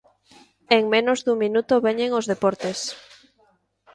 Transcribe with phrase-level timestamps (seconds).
[0.77, 2.79] En menos dun minuto veñen os deportes.